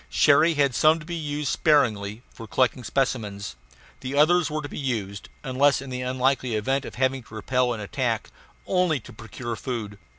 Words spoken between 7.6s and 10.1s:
an attack only to procure food.